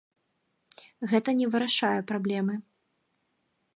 Гэта 1.11 1.29
не 1.41 1.47
вырашае 1.55 1.99
праблемы. 2.13 2.55